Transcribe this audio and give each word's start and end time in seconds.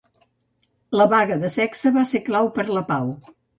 La 1.01 1.07
vaga 1.11 1.37
de 1.45 1.53
sexe 1.57 1.93
va 1.99 2.07
ser 2.15 2.25
clau 2.33 2.53
per 2.59 2.67
a 2.69 2.73
la 2.81 2.87
pau. 2.93 3.15